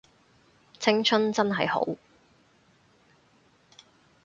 [0.79, 1.87] 青春真係好